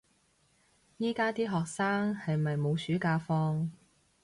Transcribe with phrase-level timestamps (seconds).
[0.97, 3.69] 而家啲學生係咪冇暑假放